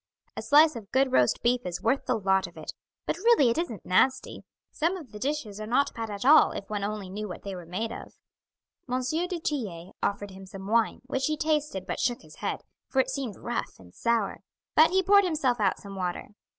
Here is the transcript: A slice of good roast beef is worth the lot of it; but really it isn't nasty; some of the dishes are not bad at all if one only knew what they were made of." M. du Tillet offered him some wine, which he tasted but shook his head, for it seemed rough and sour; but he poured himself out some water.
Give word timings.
A 0.35 0.41
slice 0.41 0.75
of 0.75 0.91
good 0.91 1.11
roast 1.11 1.43
beef 1.43 1.63
is 1.63 1.83
worth 1.83 2.07
the 2.07 2.15
lot 2.17 2.47
of 2.47 2.57
it; 2.57 2.73
but 3.05 3.17
really 3.17 3.51
it 3.51 3.57
isn't 3.59 3.85
nasty; 3.85 4.43
some 4.71 4.97
of 4.97 5.11
the 5.11 5.19
dishes 5.19 5.61
are 5.61 5.67
not 5.67 5.93
bad 5.93 6.09
at 6.09 6.25
all 6.25 6.53
if 6.53 6.67
one 6.71 6.83
only 6.83 7.07
knew 7.07 7.27
what 7.27 7.43
they 7.43 7.53
were 7.53 7.67
made 7.67 7.91
of." 7.91 8.15
M. 8.91 9.03
du 9.11 9.39
Tillet 9.39 9.93
offered 10.01 10.31
him 10.31 10.47
some 10.47 10.65
wine, 10.65 11.01
which 11.05 11.27
he 11.27 11.37
tasted 11.37 11.85
but 11.85 11.99
shook 11.99 12.23
his 12.23 12.37
head, 12.37 12.63
for 12.89 12.99
it 12.99 13.11
seemed 13.11 13.37
rough 13.37 13.75
and 13.77 13.93
sour; 13.93 14.39
but 14.75 14.89
he 14.89 15.03
poured 15.03 15.23
himself 15.23 15.59
out 15.59 15.77
some 15.77 15.95
water. 15.95 16.29